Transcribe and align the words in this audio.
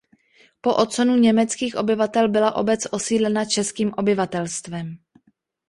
Po 0.61 0.75
odsunu 0.75 1.15
německých 1.15 1.75
obyvatel 1.75 2.29
byla 2.29 2.55
obec 2.55 2.87
osídlena 2.91 3.45
českým 3.45 3.93
obyvatelstvem. 3.97 4.97